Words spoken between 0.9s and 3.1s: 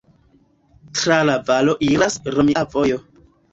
Tra la valo iras romia vojo.